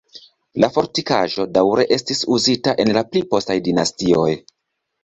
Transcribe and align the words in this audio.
La 0.63 0.69
fortikaĵo 0.77 1.45
daŭre 1.59 1.85
estis 1.99 2.25
uzita 2.39 2.77
en 2.87 2.95
la 2.99 3.07
pli 3.13 3.25
postaj 3.37 3.61
dinastioj. 3.71 4.29